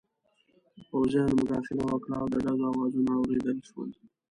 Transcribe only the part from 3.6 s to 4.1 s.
شول.